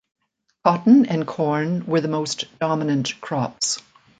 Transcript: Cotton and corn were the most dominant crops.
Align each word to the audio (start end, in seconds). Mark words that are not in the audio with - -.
Cotton 0.65 1.05
and 1.05 1.27
corn 1.27 1.85
were 1.85 2.01
the 2.01 2.07
most 2.07 2.45
dominant 2.57 3.21
crops. 3.21 3.79